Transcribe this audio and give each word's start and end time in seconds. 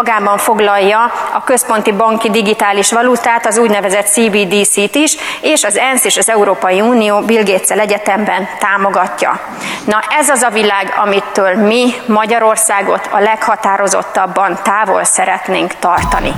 magában 0.00 0.38
foglalja 0.38 1.12
a 1.32 1.44
központi 1.44 1.92
banki 1.92 2.30
digitális 2.30 2.92
valutát, 2.92 3.46
az 3.46 3.58
úgynevezett 3.58 4.06
CBDC-t 4.06 4.94
is, 4.94 5.16
és 5.40 5.64
az 5.64 5.76
ENSZ 5.76 6.04
és 6.04 6.16
az 6.16 6.28
Európai 6.28 6.80
Unió 6.80 7.20
Bill 7.20 7.42
gates 7.44 7.78
egyetemben 7.78 8.48
támogatja. 8.58 9.40
Na 9.84 10.02
ez 10.18 10.28
az 10.28 10.42
a 10.42 10.50
világ, 10.50 10.94
amitől 10.96 11.54
mi 11.54 11.92
Magyarországot 12.06 13.08
a 13.10 13.18
leghatározottabban 13.18 14.58
távol 14.62 15.04
szeretnénk 15.04 15.74
tartani. 15.78 16.32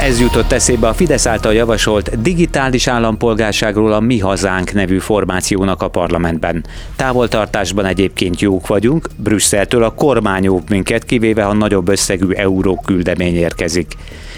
Ez 0.00 0.20
jutott 0.20 0.52
eszébe 0.52 0.88
a 0.88 0.92
Fidesz 0.92 1.26
által 1.26 1.54
javasolt 1.54 2.20
digitális 2.20 2.86
állampolgárságról 2.86 3.92
a 3.92 4.00
Mi 4.00 4.18
Hazánk 4.18 4.72
nevű 4.72 4.98
formációnak 4.98 5.82
a 5.82 5.88
parlamentben. 5.88 6.64
Távoltartásban 6.96 7.84
egyébként 7.84 8.40
jók 8.40 8.66
vagyunk, 8.66 9.08
Brüsszeltől 9.16 9.82
a 9.82 9.94
kormány 9.94 10.46
óv 10.46 10.62
minket, 10.68 11.04
kivéve 11.04 11.42
ha 11.42 11.52
nagyobb 11.52 11.88
összegű 11.88 12.30
euró 12.30 12.80
küldemény 12.84 13.34
érkezik. 13.34 13.92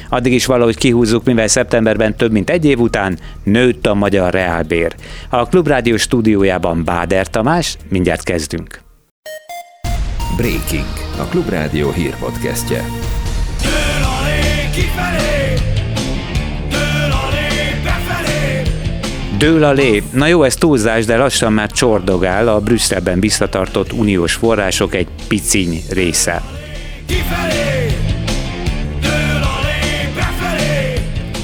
Addig 0.09 0.33
is 0.33 0.47
valahogy 0.47 0.77
kihúzzuk, 0.77 1.25
mivel 1.25 1.49
szeptemberben 1.49 2.17
több 2.17 2.33
mint 2.33 2.51
egy 2.51 2.65
év 2.65 2.79
után 2.79 3.19
nőtt 3.45 3.87
a 3.87 3.95
magyar 3.95 4.33
reálbér. 4.33 4.95
A 5.29 5.47
Klubrádió 5.47 5.97
stúdiójában 5.97 6.85
Báder 6.85 7.27
Tamás, 7.27 7.77
mindjárt 7.89 8.23
kezdünk. 8.23 8.81
Breaking, 10.37 10.93
a 11.19 11.25
Klubrádió 11.25 11.91
hírpodcastje. 11.91 12.85
Dől 19.41 19.65
a 19.65 19.73
lé. 19.73 20.03
Na 20.13 20.27
jó, 20.27 20.43
ez 20.43 20.55
túlzás, 20.55 21.05
de 21.05 21.17
lassan 21.17 21.53
már 21.53 21.71
csordogál 21.71 22.49
a 22.49 22.61
Brüsszelben 22.61 23.21
visszatartott 23.21 23.93
uniós 23.93 24.33
források 24.33 24.95
egy 24.95 25.09
piciny 25.29 25.83
része. 25.91 26.43
Kifelé! 27.07 27.70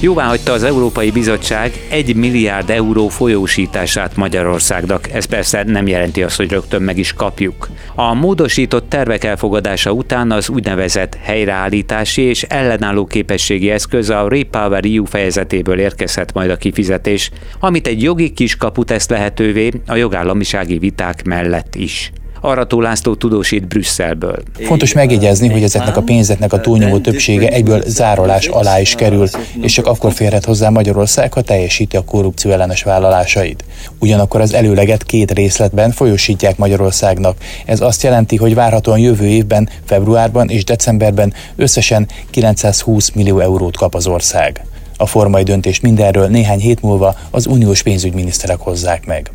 Jóvá 0.01 0.27
hagyta 0.27 0.53
az 0.53 0.63
Európai 0.63 1.11
Bizottság 1.11 1.73
1 1.91 2.17
milliárd 2.17 2.71
euró 2.71 3.09
folyósítását 3.09 4.17
Magyarországnak. 4.17 5.13
Ez 5.13 5.25
persze 5.25 5.63
nem 5.63 5.87
jelenti 5.87 6.23
azt, 6.23 6.37
hogy 6.37 6.51
rögtön 6.51 6.83
meg 6.83 6.99
is 6.99 7.13
kapjuk. 7.13 7.69
A 7.95 8.15
módosított 8.15 8.89
tervek 8.89 9.25
elfogadása 9.25 9.91
után 9.91 10.31
az 10.31 10.49
úgynevezett 10.49 11.19
helyreállítási 11.23 12.23
és 12.23 12.43
ellenálló 12.43 13.07
képességi 13.07 13.71
eszköz 13.71 14.11
a 14.11 14.29
Repower 14.29 14.85
EU 14.85 15.05
fejezetéből 15.05 15.79
érkezhet 15.79 16.33
majd 16.33 16.51
a 16.51 16.57
kifizetés, 16.57 17.31
amit 17.61 17.87
egy 17.87 18.03
jogi 18.03 18.31
kiskapu 18.31 18.85
tesz 18.85 19.09
lehetővé 19.09 19.71
a 19.87 19.95
jogállamisági 19.95 20.79
viták 20.79 21.25
mellett 21.25 21.75
is. 21.75 22.13
Arató 22.47 22.81
László 22.81 23.15
tudósít 23.15 23.69
Brüsszelből. 23.69 24.37
Fontos 24.61 24.93
megjegyezni, 24.93 25.49
hogy 25.49 25.63
ezeknek 25.63 25.97
a 25.97 26.03
pénzeknek 26.03 26.53
a 26.53 26.61
túlnyomó 26.61 26.99
többsége 26.99 27.49
egyből 27.49 27.83
zárolás 27.87 28.47
alá 28.47 28.81
is 28.81 28.95
kerül, 28.95 29.29
és 29.61 29.73
csak 29.73 29.87
akkor 29.87 30.13
férhet 30.13 30.45
hozzá 30.45 30.69
Magyarország, 30.69 31.33
ha 31.33 31.41
teljesíti 31.41 31.97
a 31.97 32.05
korrupció 32.05 32.51
ellenes 32.51 32.83
vállalásait. 32.83 33.65
Ugyanakkor 33.99 34.41
az 34.41 34.55
előleget 34.55 35.05
két 35.05 35.31
részletben 35.31 35.91
folyosítják 35.91 36.57
Magyarországnak. 36.57 37.37
Ez 37.65 37.81
azt 37.81 38.03
jelenti, 38.03 38.37
hogy 38.37 38.55
várhatóan 38.55 38.99
jövő 38.99 39.27
évben, 39.27 39.69
februárban 39.85 40.49
és 40.49 40.65
decemberben 40.65 41.35
összesen 41.57 42.09
920 42.31 43.11
millió 43.11 43.39
eurót 43.39 43.77
kap 43.77 43.95
az 43.95 44.07
ország. 44.07 44.65
A 44.97 45.07
formai 45.07 45.43
döntést 45.43 45.83
mindenről 45.83 46.27
néhány 46.27 46.61
hét 46.61 46.83
múlva 46.83 47.15
az 47.31 47.47
uniós 47.47 47.83
pénzügyminiszterek 47.83 48.59
hozzák 48.59 49.07
meg. 49.07 49.31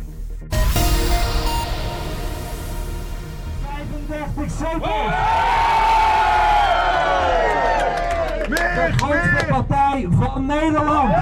Van 10.08 10.44
Nederland! 10.46 11.14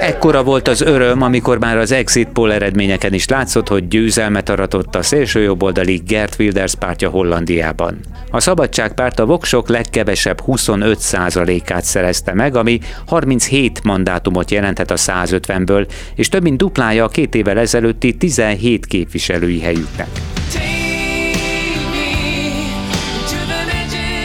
Ekkora 0.00 0.42
volt 0.42 0.68
az 0.68 0.80
öröm, 0.80 1.22
amikor 1.22 1.58
már 1.58 1.76
az 1.76 1.92
exit 1.92 2.28
poll 2.28 2.52
eredményeken 2.52 3.12
is 3.12 3.28
látszott, 3.28 3.68
hogy 3.68 3.88
győzelmet 3.88 4.48
aratott 4.48 4.94
a 4.94 5.02
szélsőjobboldali 5.02 6.02
Gert 6.06 6.36
Wilders 6.38 6.74
pártja 6.74 7.10
Hollandiában. 7.10 7.98
A 8.30 8.40
Szabadságpárt 8.40 9.18
a 9.18 9.26
voksok 9.26 9.68
legkevesebb 9.68 10.40
25%-át 10.46 11.84
szerezte 11.84 12.34
meg, 12.34 12.56
ami 12.56 12.80
37 13.06 13.84
mandátumot 13.84 14.50
jelentett 14.50 14.90
a 14.90 14.96
150-ből, 14.96 15.86
és 16.14 16.28
több 16.28 16.42
mint 16.42 16.56
duplája 16.56 17.04
a 17.04 17.08
két 17.08 17.34
évvel 17.34 17.58
ezelőtti 17.58 18.16
17 18.16 18.86
képviselői 18.86 19.60
helyüknek. 19.60 20.08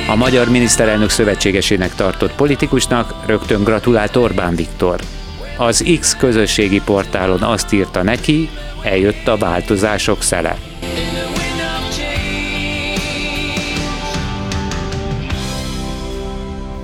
A 0.08 0.16
magyar 0.16 0.50
miniszterelnök 0.50 1.10
szövetségesének 1.10 1.96
tartott 1.96 2.36
politikusnak 2.36 3.14
rögtön 3.26 3.64
gratulált 3.64 4.16
Orbán 4.16 4.56
Viktor. 4.56 5.00
Az 5.58 5.98
X 6.00 6.16
közösségi 6.16 6.82
portálon 6.86 7.42
azt 7.42 7.74
írta 7.74 8.04
neki, 8.04 8.50
eljött 8.84 9.28
a 9.28 9.38
változások 9.38 10.22
szele. 10.22 10.58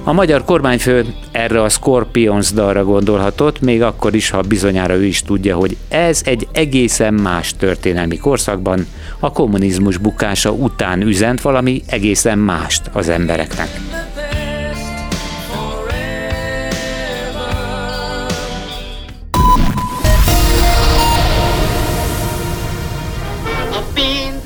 A 0.04 0.14
magyar 0.14 0.46
kormányfő 0.46 1.06
erre 1.32 1.62
a 1.62 1.70
Scorpions 1.70 2.52
dalra 2.52 2.84
gondolhatott, 2.84 3.60
még 3.60 3.82
akkor 3.82 4.16
is, 4.16 4.30
ha 4.30 4.42
bizonyára 4.42 4.96
ő 4.96 5.06
is 5.06 5.22
tudja, 5.22 5.56
hogy 5.56 5.78
ez 5.90 6.22
egy 6.26 6.48
egészen 6.52 7.14
más 7.14 7.56
történelmi 7.56 8.18
korszakban, 8.18 8.86
a 9.20 9.32
kommunizmus 9.32 9.98
bukása 9.98 10.52
után 10.52 11.02
üzent 11.02 11.42
valami 11.42 11.82
egészen 11.88 12.38
mást 12.38 12.90
az 12.94 13.10
embereknek. 13.10 13.68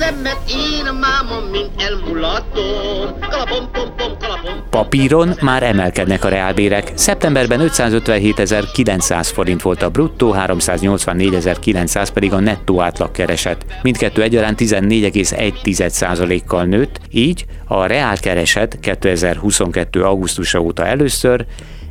Pénzemet 0.06 0.40
én 0.50 0.86
a 0.86 0.94
mámom, 0.94 1.44
mint 1.52 1.82
elmulatom. 1.82 3.20
Kalapom, 3.30 3.72
pom, 3.72 3.96
pom, 3.98 4.18
kalapom. 4.20 4.64
Papíron 4.70 5.34
már 5.42 5.64
emelkednek 5.64 6.24
a 6.24 6.30
reálbérek. 6.30 6.92
Szeptemberben 6.96 7.60
557.900 7.64 9.30
forint 9.34 9.62
volt 9.62 9.82
a 9.82 9.90
bruttó, 9.90 10.36
384.900 10.38 12.08
pedig 12.14 12.34
a 12.34 12.40
nettó 12.40 12.82
átlagkereset. 12.82 13.66
Mindkettő 13.82 14.22
egyaránt 14.22 14.62
14,1%-kal 14.62 16.64
nőtt, 16.64 17.00
így 17.12 17.46
a 17.68 17.86
reálkereset 17.86 18.78
2022. 18.82 20.04
augusztusa 20.04 20.60
óta 20.60 20.86
először 20.86 21.46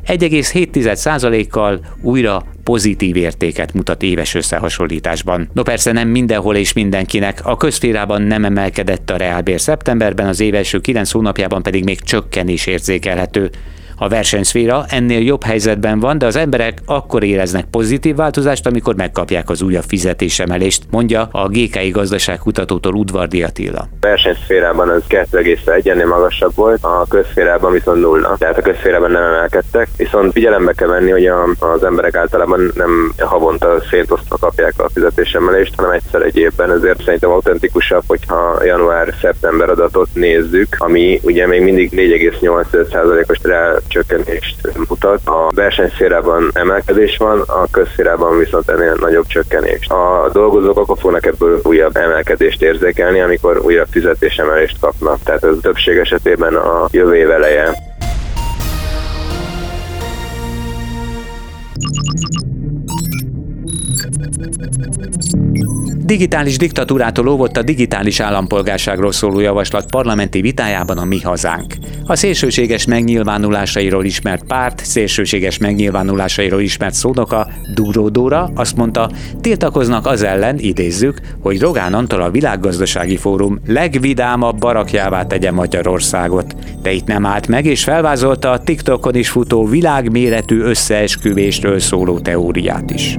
1,7%-kal 0.06 1.80
újra 2.00 2.44
pozitív 2.62 3.16
értéket 3.16 3.72
mutat 3.72 4.02
éves 4.02 4.34
összehasonlításban. 4.34 5.48
No 5.52 5.62
persze 5.62 5.92
nem 5.92 6.08
mindenhol 6.08 6.56
és 6.56 6.72
mindenkinek, 6.72 7.40
a 7.42 7.56
közférában 7.56 8.22
nem 8.22 8.44
emelkedett 8.44 9.10
a 9.10 9.16
reálbér 9.16 9.60
szeptemberben, 9.60 10.26
az 10.26 10.40
év 10.40 10.54
első 10.54 10.80
9 10.80 11.10
hónapjában 11.10 11.62
pedig 11.62 11.84
még 11.84 12.00
csökkenés 12.00 12.66
érzékelhető. 12.66 13.50
A 13.96 14.08
versenyszféra 14.08 14.84
ennél 14.88 15.20
jobb 15.20 15.44
helyzetben 15.44 16.00
van, 16.00 16.18
de 16.18 16.26
az 16.26 16.36
emberek 16.36 16.78
akkor 16.86 17.22
éreznek 17.22 17.64
pozitív 17.64 18.16
változást, 18.16 18.66
amikor 18.66 18.94
megkapják 18.96 19.50
az 19.50 19.62
újabb 19.62 19.84
fizetésemelést, 19.86 20.82
mondja 20.90 21.28
a 21.30 21.48
GKI 21.48 21.90
gazdaságkutatótól 21.90 22.94
Udvardi 22.94 23.42
Attila. 23.42 23.78
A 23.78 23.86
versenyszférában 24.00 24.88
az 24.88 25.02
2,1-ennél 25.08 26.08
magasabb 26.08 26.54
volt, 26.54 26.84
a 26.84 27.06
közszférában 27.08 27.72
viszont 27.72 28.00
nulla. 28.00 28.36
Tehát 28.38 28.58
a 28.58 28.62
közszférában 28.62 29.10
nem 29.10 29.22
emelkedtek, 29.22 29.88
viszont 29.96 30.32
figyelembe 30.32 30.72
kell 30.72 30.88
venni, 30.88 31.10
hogy 31.10 31.26
az 31.58 31.84
emberek 31.84 32.16
általában 32.16 32.72
nem 32.74 33.12
havonta 33.18 33.82
szétosztva 33.90 34.36
kapják 34.36 34.72
a 34.76 34.88
fizetésemelést, 34.88 35.74
hanem 35.76 35.90
egyszer 35.90 36.22
egy 36.22 36.36
évben, 36.36 36.70
ezért 36.70 37.04
szerintem 37.04 37.30
autentikusabb, 37.30 38.02
hogyha 38.06 38.64
január-szeptember 38.64 39.70
adatot 39.70 40.08
nézzük, 40.12 40.68
ami 40.78 41.20
ugye 41.22 41.46
még 41.46 41.62
mindig 41.62 41.90
4,8%-os 41.92 43.38
reál 43.42 43.82
csökkenést 43.88 44.56
mutat. 44.88 45.20
A 45.24 45.50
versenyszférában 45.54 46.50
emelkedés 46.52 47.16
van, 47.16 47.40
a 47.40 47.66
közszférában 47.70 48.38
viszont 48.38 48.68
ennél 48.68 48.96
nagyobb 49.00 49.26
csökkenés. 49.26 49.86
A 49.88 50.30
dolgozók 50.32 50.78
akkor 50.78 50.98
fognak 50.98 51.26
ebből 51.26 51.60
újabb 51.62 51.96
emelkedést 51.96 52.62
érzékelni, 52.62 53.20
amikor 53.20 53.58
újabb 53.58 53.88
fizetésemelést 53.90 54.76
kapnak. 54.80 55.18
Tehát 55.22 55.44
ez 55.44 55.54
többség 55.62 55.96
esetében 55.96 56.54
a 56.54 56.88
jövő 56.90 57.14
év 57.14 57.30
eleje. 57.30 57.93
Digitális 66.06 66.56
diktatúrától 66.56 67.28
óvott 67.28 67.56
a 67.56 67.62
digitális 67.62 68.20
állampolgárságról 68.20 69.12
szóló 69.12 69.40
javaslat 69.40 69.90
parlamenti 69.90 70.40
vitájában 70.40 70.98
a 70.98 71.04
Mi 71.04 71.20
Hazánk. 71.20 71.74
A 72.06 72.16
szélsőséges 72.16 72.84
megnyilvánulásairól 72.84 74.04
ismert 74.04 74.44
párt, 74.44 74.84
szélsőséges 74.84 75.58
megnyilvánulásairól 75.58 76.60
ismert 76.60 76.94
szónoka, 76.94 77.48
Dúró 77.74 78.08
Dóra 78.08 78.50
azt 78.54 78.76
mondta, 78.76 79.10
tiltakoznak 79.40 80.06
az 80.06 80.22
ellen, 80.22 80.58
idézzük, 80.58 81.20
hogy 81.40 81.60
Rogán 81.60 81.94
Antal 81.94 82.22
a 82.22 82.30
Világgazdasági 82.30 83.16
Fórum 83.16 83.60
legvidámabb 83.66 84.58
barakjává 84.58 85.26
tegye 85.26 85.50
Magyarországot. 85.50 86.54
De 86.82 86.92
itt 86.92 87.06
nem 87.06 87.26
állt 87.26 87.48
meg, 87.48 87.64
és 87.64 87.84
felvázolta 87.84 88.50
a 88.50 88.60
TikTokon 88.60 89.14
is 89.14 89.28
futó 89.28 89.66
világméretű 89.66 90.60
összeesküvésről 90.60 91.78
szóló 91.78 92.18
teóriát 92.18 92.90
is. 92.90 93.18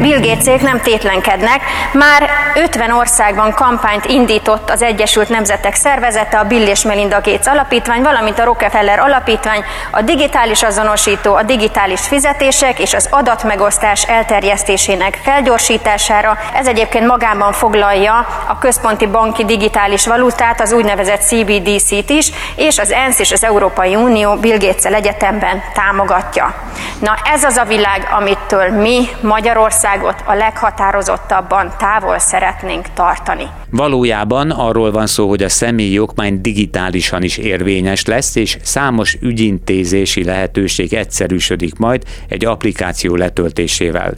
Bill 0.00 0.20
Gatesek 0.20 0.62
nem 0.62 0.80
tétlenkednek, 0.80 1.60
már 1.92 2.30
50 2.54 2.90
országban 2.90 3.52
kampányt 3.52 4.04
indított 4.04 4.70
az 4.70 4.82
Egyesült 4.82 5.28
Nemzetek 5.28 5.74
Szervezete, 5.74 6.38
a 6.38 6.44
Bill 6.44 6.66
és 6.66 6.82
Melinda 6.82 7.20
Gates 7.20 7.46
Alapítvány, 7.46 8.02
valamint 8.02 8.38
a 8.38 8.44
Rockefeller 8.44 8.98
Alapítvány 8.98 9.64
a 9.90 10.02
digitális 10.02 10.62
azonosító, 10.62 11.34
a 11.34 11.42
digitális 11.42 12.00
fizetések 12.00 12.78
és 12.78 12.94
az 12.94 13.08
adatmegosztás 13.10 14.02
elterjesztésének 14.02 15.20
felgyorsítására. 15.22 16.38
Ez 16.54 16.66
egyébként 16.66 17.06
magában 17.06 17.52
foglalja 17.52 18.26
a 18.48 18.58
központi 18.58 19.06
banki 19.06 19.44
digitális 19.44 20.06
valutát, 20.06 20.60
az 20.60 20.72
úgynevezett 20.72 21.22
CBDC-t 21.22 22.10
is, 22.10 22.30
és 22.56 22.78
az 22.78 22.92
ENSZ 22.92 23.18
és 23.18 23.32
az 23.32 23.44
Európai 23.44 23.94
Unió 23.94 24.34
Bill 24.34 24.58
gates 24.58 24.92
egyetemben 24.92 25.62
támogatja. 25.74 26.54
Na 27.00 27.16
ez 27.32 27.44
az 27.44 27.56
a 27.56 27.64
világ, 27.64 28.08
amitől 28.10 28.70
mi 28.70 29.08
Magyarország 29.20 29.82
Magyarországot 29.84 30.22
a 30.26 30.34
leghatározottabban 30.34 31.72
távol 31.78 32.18
szeretnénk 32.18 32.86
tartani. 32.94 33.48
Valójában 33.70 34.50
arról 34.50 34.90
van 34.90 35.06
szó, 35.06 35.28
hogy 35.28 35.42
a 35.42 35.48
személyi 35.48 35.92
jogmány 35.92 36.40
digitálisan 36.40 37.22
is 37.22 37.36
érvényes 37.36 38.04
lesz, 38.04 38.36
és 38.36 38.58
számos 38.62 39.16
ügyintézési 39.20 40.24
lehetőség 40.24 40.94
egyszerűsödik 40.94 41.76
majd 41.76 42.02
egy 42.28 42.44
applikáció 42.44 43.14
letöltésével. 43.14 44.14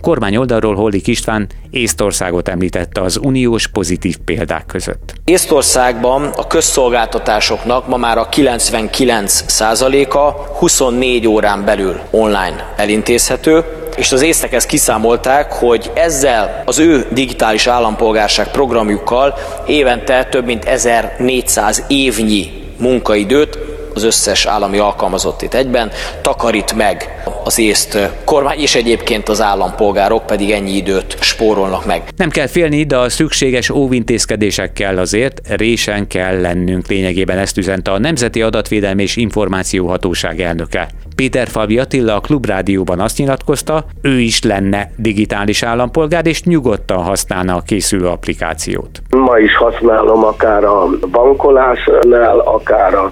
Kormány 0.00 0.36
oldalról 0.36 0.74
Hollik 0.74 1.06
István 1.06 1.48
Észtországot 1.70 2.48
említette 2.48 3.00
az 3.00 3.18
uniós 3.22 3.66
pozitív 3.66 4.16
példák 4.16 4.66
között. 4.66 5.14
Észtországban 5.24 6.30
a 6.36 6.46
közszolgáltatásoknak 6.46 7.88
ma 7.88 7.96
már 7.96 8.18
a 8.18 8.28
99%-a 8.28 10.30
24 10.58 11.26
órán 11.26 11.64
belül 11.64 12.00
online 12.10 12.72
elintézhető, 12.76 13.64
és 13.96 14.12
az 14.12 14.22
észtek 14.22 14.52
ezt 14.52 14.66
kiszámolták, 14.66 15.52
hogy 15.52 15.90
ezzel 15.94 16.62
az 16.64 16.78
ő 16.78 17.06
digitális 17.10 17.66
állampolgárság 17.66 18.50
programjukkal 18.50 19.34
évente 19.66 20.24
több 20.24 20.44
mint 20.44 20.64
1400 20.64 21.84
évnyi 21.88 22.52
munkaidőt 22.76 23.58
az 24.00 24.06
összes 24.06 24.46
állami 24.46 24.78
alkalmazott 24.78 25.42
itt 25.42 25.54
egyben, 25.54 25.90
takarít 26.22 26.74
meg 26.74 27.22
az 27.44 27.58
észt 27.58 28.10
kormány, 28.24 28.58
és 28.58 28.74
egyébként 28.74 29.28
az 29.28 29.40
állampolgárok 29.40 30.26
pedig 30.26 30.50
ennyi 30.50 30.76
időt 30.76 31.16
spórolnak 31.20 31.86
meg. 31.86 32.02
Nem 32.16 32.30
kell 32.30 32.46
félni, 32.46 32.84
de 32.84 32.96
a 32.96 33.08
szükséges 33.08 33.70
óvintézkedésekkel 33.70 34.98
azért 34.98 35.40
résen 35.56 36.06
kell 36.06 36.40
lennünk. 36.40 36.86
Lényegében 36.86 37.38
ezt 37.38 37.58
üzente 37.58 37.90
a 37.90 37.98
Nemzeti 37.98 38.42
Adatvédelmi 38.42 39.02
és 39.02 39.16
Információhatóság 39.16 40.40
elnöke. 40.40 40.88
Péter 41.16 41.48
Favi 41.48 41.78
Attila 41.78 42.14
a 42.14 42.20
Klubrádióban 42.20 43.00
azt 43.00 43.18
nyilatkozta, 43.18 43.84
ő 44.02 44.18
is 44.18 44.42
lenne 44.42 44.90
digitális 44.96 45.62
állampolgár, 45.62 46.26
és 46.26 46.42
nyugodtan 46.42 47.02
használna 47.02 47.54
a 47.54 47.62
készülő 47.66 48.06
applikációt. 48.06 49.02
Ma 49.10 49.38
is 49.38 49.56
használom 49.56 50.24
akár 50.24 50.64
a 50.64 50.88
bankolásnál, 51.10 52.38
akár 52.38 52.94
az 52.94 53.10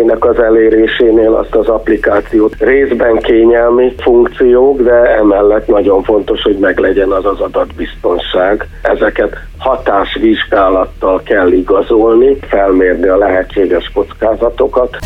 EFT-nek 0.00 0.24
az 0.24 0.38
elérésénél 0.38 1.34
azt 1.34 1.54
az 1.54 1.68
applikációt. 1.68 2.54
Részben 2.58 3.16
kényelmi 3.16 3.94
funkciók, 3.98 4.80
de 4.80 5.16
emellett 5.16 5.66
nagyon 5.66 6.02
fontos, 6.02 6.42
hogy 6.42 6.58
meglegyen 6.58 7.10
az 7.10 7.24
az 7.24 7.40
adatbiztonság. 7.40 8.66
Ezeket 8.82 9.36
hatásvizsgálattal 9.58 11.22
kell 11.22 11.52
igazolni, 11.52 12.36
felmérni 12.40 13.08
a 13.08 13.16
lehetséges 13.16 13.90
kockázatokat. 13.94 14.98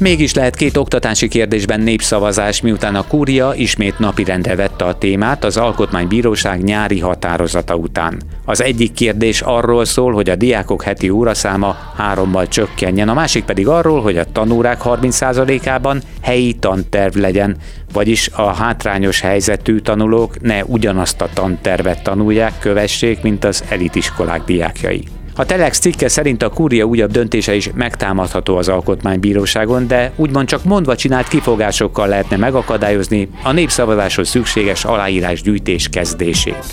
Mégis 0.00 0.34
lehet 0.34 0.56
két 0.56 0.76
oktatási 0.76 1.28
kérdésben 1.28 1.80
népszavazás, 1.80 2.60
miután 2.60 2.94
a 2.94 3.06
kúria 3.06 3.52
ismét 3.54 3.98
napirendre 3.98 4.54
vette 4.54 4.84
a 4.84 4.98
témát 4.98 5.44
az 5.44 5.56
Alkotmánybíróság 5.56 6.62
nyári 6.62 6.98
határozata 6.98 7.74
után. 7.74 8.22
Az 8.44 8.62
egyik 8.62 8.92
kérdés 8.92 9.40
arról 9.40 9.84
szól, 9.84 10.12
hogy 10.12 10.30
a 10.30 10.36
diákok 10.36 10.82
heti 10.82 11.08
óraszáma 11.08 11.76
hárommal 11.96 12.48
csökkenjen, 12.48 13.08
a 13.08 13.14
másik 13.14 13.44
pedig 13.44 13.68
arról, 13.68 14.02
hogy 14.02 14.18
a 14.18 14.32
tanórák 14.32 14.80
30%-ában 14.84 16.02
helyi 16.22 16.52
tanterv 16.52 17.16
legyen, 17.16 17.56
vagyis 17.92 18.30
a 18.32 18.54
hátrányos 18.54 19.20
helyzetű 19.20 19.78
tanulók 19.78 20.40
ne 20.40 20.64
ugyanazt 20.64 21.20
a 21.20 21.28
tantervet 21.34 22.02
tanulják, 22.02 22.58
kövessék, 22.58 23.22
mint 23.22 23.44
az 23.44 23.64
elitiskolák 23.68 24.44
diákjai. 24.44 25.04
A 25.40 25.44
Telex 25.44 25.78
cikke 25.78 26.08
szerint 26.08 26.42
a 26.42 26.48
kúria 26.48 26.84
újabb 26.84 27.10
döntése 27.10 27.54
is 27.54 27.70
megtámadható 27.74 28.56
az 28.56 28.68
alkotmánybíróságon, 28.68 29.86
de 29.86 30.12
úgymond 30.16 30.48
csak 30.48 30.64
mondva 30.64 30.96
csinált 30.96 31.28
kifogásokkal 31.28 32.08
lehetne 32.08 32.36
megakadályozni 32.36 33.28
a 33.42 33.52
népszavazáshoz 33.52 34.28
szükséges 34.28 34.84
aláírásgyűjtés 34.84 35.88
kezdését. 35.88 36.64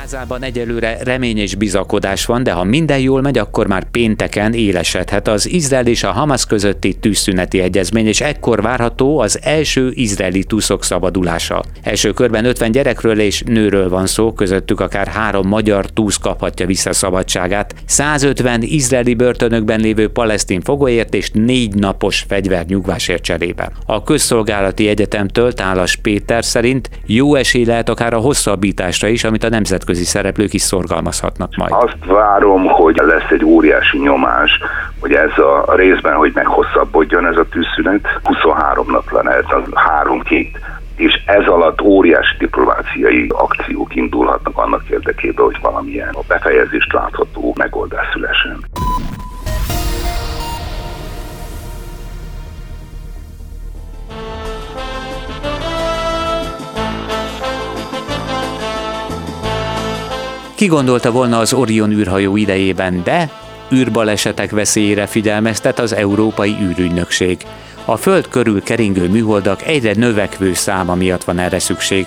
Gázában 0.00 0.42
egyelőre 0.42 0.98
remény 1.02 1.38
és 1.38 1.54
bizakodás 1.54 2.24
van, 2.24 2.42
de 2.42 2.52
ha 2.52 2.64
minden 2.64 2.98
jól 2.98 3.20
megy, 3.20 3.38
akkor 3.38 3.66
már 3.66 3.90
pénteken 3.90 4.52
élesedhet 4.52 5.28
az 5.28 5.48
Izrael 5.48 5.86
és 5.86 6.02
a 6.02 6.10
Hamas 6.10 6.46
közötti 6.46 6.94
tűzszüneti 6.94 7.60
egyezmény, 7.60 8.06
és 8.06 8.20
ekkor 8.20 8.62
várható 8.62 9.18
az 9.18 9.38
első 9.42 9.90
izraeli 9.94 10.44
túszok 10.44 10.84
szabadulása. 10.84 11.62
Első 11.82 12.12
körben 12.12 12.44
50 12.44 12.70
gyerekről 12.70 13.20
és 13.20 13.42
nőről 13.46 13.88
van 13.88 14.06
szó, 14.06 14.32
közöttük 14.32 14.80
akár 14.80 15.06
három 15.06 15.48
magyar 15.48 15.86
túsz 15.86 16.16
kaphatja 16.16 16.66
vissza 16.66 16.92
szabadságát, 16.92 17.74
150 17.86 18.62
izraeli 18.62 19.14
börtönökben 19.14 19.80
lévő 19.80 20.08
palesztin 20.08 20.60
fogolyért 20.60 21.14
és 21.14 21.30
négy 21.32 21.74
napos 21.74 22.24
fegyvernyugvásért 22.28 23.22
cserébe. 23.22 23.72
A 23.86 24.02
közszolgálati 24.02 24.88
egyetemtől 24.88 25.52
Tálas 25.52 25.96
Péter 25.96 26.44
szerint 26.44 26.90
jó 27.06 27.34
esély 27.34 27.64
lehet 27.64 27.88
akár 27.88 28.14
a 28.14 28.18
hosszabbításra 28.18 29.08
is, 29.08 29.24
amit 29.24 29.44
a 29.44 29.48
nemzetközi 29.48 29.88
nemzetközi 29.90 30.04
szereplők 30.04 30.54
is 30.54 30.62
szorgalmazhatnak 30.62 31.56
majd. 31.56 31.72
Azt 31.72 32.04
várom, 32.06 32.66
hogy 32.66 32.96
lesz 32.96 33.30
egy 33.30 33.44
óriási 33.44 33.98
nyomás, 33.98 34.60
hogy 35.00 35.12
ez 35.12 35.38
a 35.38 35.74
részben, 35.74 36.14
hogy 36.14 36.32
meghosszabbodjon 36.34 37.26
ez 37.26 37.36
a 37.36 37.44
tűzszünet, 37.50 38.06
23 38.22 38.90
nap 38.90 39.10
lenne, 39.10 39.30
ez 39.30 39.44
a 39.50 39.80
három-két 39.80 40.58
és 40.96 41.22
ez 41.26 41.46
alatt 41.46 41.80
óriási 41.80 42.36
diplomáciai 42.38 43.26
akciók 43.28 43.94
indulhatnak 43.94 44.58
annak 44.58 44.88
érdekében, 44.88 45.44
hogy 45.44 45.58
valamilyen 45.62 46.08
a 46.12 46.20
befejezést 46.28 46.92
látható 46.92 47.54
megoldás 47.58 48.06
szülesen. 48.12 48.64
Ki 60.60 60.66
gondolta 60.66 61.10
volna 61.10 61.38
az 61.38 61.52
Orion 61.52 61.90
űrhajó 61.90 62.36
idejében, 62.36 63.02
de 63.04 63.30
űrbalesetek 63.72 64.50
veszélyére 64.50 65.06
figyelmeztet 65.06 65.78
az 65.78 65.94
Európai 65.94 66.56
űrügynökség. 66.62 67.38
A 67.84 67.96
Föld 67.96 68.28
körül 68.28 68.62
keringő 68.62 69.08
műholdak 69.08 69.62
egyre 69.66 69.92
növekvő 69.94 70.54
száma 70.54 70.94
miatt 70.94 71.24
van 71.24 71.38
erre 71.38 71.58
szükség. 71.58 72.06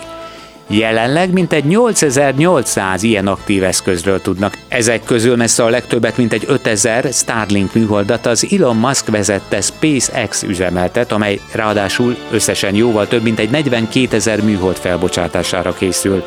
Jelenleg 0.67 1.31
mintegy 1.31 1.65
8800 1.65 3.03
ilyen 3.03 3.27
aktív 3.27 3.63
eszközről 3.63 4.21
tudnak. 4.21 4.57
Ezek 4.67 5.03
közül 5.03 5.35
messze 5.35 5.63
a 5.63 5.69
legtöbbet, 5.69 6.17
mint 6.17 6.33
egy 6.33 6.43
5000 6.47 7.13
Starlink 7.13 7.73
műholdat 7.73 8.25
az 8.25 8.47
Elon 8.51 8.75
Musk 8.75 9.09
vezette 9.09 9.61
SpaceX 9.61 10.43
üzemeltet, 10.43 11.11
amely 11.11 11.39
ráadásul 11.51 12.15
összesen 12.31 12.75
jóval 12.75 13.07
több, 13.07 13.23
mint 13.23 13.39
egy 13.39 13.49
42 13.49 14.15
ezer 14.15 14.43
műhold 14.43 14.77
felbocsátására 14.77 15.73
készül. 15.73 16.23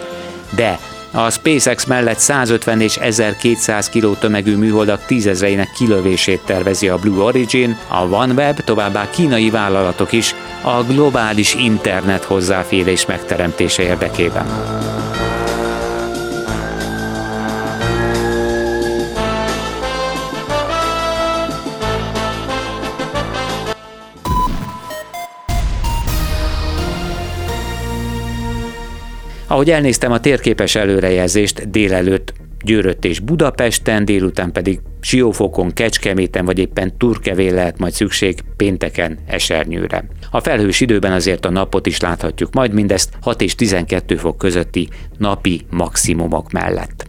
De 0.57 0.79
A 1.17 1.31
SpaceX 1.31 1.85
mellett 1.85 2.19
150 2.19 2.81
és 2.81 2.97
1200 2.97 3.89
kg 3.89 4.19
tömegű 4.19 4.57
műholdak 4.57 5.05
tízezreinek 5.05 5.71
kilövését 5.71 6.41
tervezi 6.45 6.89
a 6.89 6.99
Blue 6.99 7.25
Origin, 7.25 7.77
a 7.89 8.01
OneWeb, 8.01 8.61
továbbá 8.61 9.11
kínai 9.11 9.51
vállalatok 9.51 10.13
is 10.13 10.35
a 10.63 10.83
globális 10.83 11.55
internet 11.55 12.25
hozzáférés 12.25 13.07
megteremtése 13.07 13.83
érdekében. 13.83 14.47
Ahogy 29.47 29.71
elnéztem 29.71 30.13
a 30.13 30.21
térképes 30.21 30.75
előrejelzést 30.75 31.71
délelőtt 31.71 32.33
Győrött 32.65 33.05
és 33.05 33.21
Budapesten, 33.21 34.05
délután 34.05 34.53
pedig 34.53 34.81
Siófokon, 35.01 35.73
Kecskeméten 35.73 36.45
vagy 36.45 36.59
éppen 36.59 36.97
Turkevén 36.99 37.55
lehet 37.55 37.79
majd 37.79 37.93
szükség 37.93 38.41
pénteken 38.57 39.19
Esernyőre. 39.27 40.05
A 40.31 40.41
felhős 40.41 40.81
időben 40.81 41.13
azért 41.13 41.45
a 41.45 41.51
napot 41.51 41.87
is 41.87 42.01
láthatjuk, 42.01 42.55
majd 42.55 42.73
mindezt 42.73 43.13
6 43.21 43.41
és 43.41 43.55
12 43.55 44.17
fok 44.17 44.39
közötti 44.39 44.89
napi 45.19 45.61
maximumok 45.71 46.53
mellett. 46.53 47.07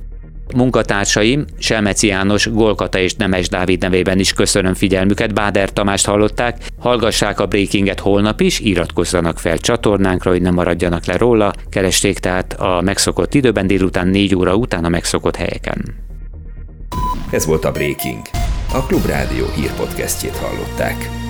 Munkatársaim, 0.56 1.46
Selmeci 1.60 2.08
János, 2.08 2.50
Golkata 2.52 3.00
és 3.00 3.16
Nemes 3.16 3.50
Dávid 3.50 3.82
nevében 3.82 4.20
is 4.20 4.34
köszönöm 4.34 4.74
figyelmüket, 4.74 5.34
Báder 5.34 5.74
Tamást 5.74 6.06
hallották, 6.06 6.58
hallgassák 6.80 7.40
a 7.40 7.46
Breakinget 7.46 8.00
holnap 8.00 8.42
is, 8.42 8.60
iratkozzanak 8.60 9.40
fel 9.40 9.58
csatornánkra, 9.58 10.32
hogy 10.32 10.42
ne 10.42 10.52
maradjanak 10.52 11.06
le 11.06 11.18
róla, 11.18 11.54
keresték 11.70 12.20
tehát 12.20 12.54
a 12.54 12.82
megszokott 12.82 13.34
időben 13.34 13.68
délután 13.68 14.08
4 14.08 14.36
óra 14.36 14.56
után 14.56 14.86
a 14.86 14.90
megszokott 14.90 15.36
helyeken. 15.36 15.96
Ez 17.32 17.46
volt 17.46 17.66
a 17.66 17.72
Breaking. 17.72 18.22
A 18.74 18.86
Klubrádió 18.86 19.46
hírpodcastjét 19.56 20.36
hallották. 20.36 21.27